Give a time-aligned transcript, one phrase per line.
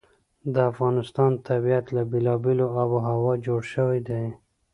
[0.53, 4.25] د افغانستان طبیعت له بېلابېلې آب وهوا جوړ شوی دی.